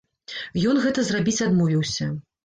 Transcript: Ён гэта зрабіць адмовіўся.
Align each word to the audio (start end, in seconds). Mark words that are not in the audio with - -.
Ён 0.69 0.79
гэта 0.85 1.03
зрабіць 1.09 1.43
адмовіўся. 1.47 2.09